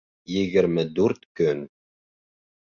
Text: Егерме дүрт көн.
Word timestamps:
Егерме 0.35 0.85
дүрт 1.01 1.29
көн. 1.41 1.63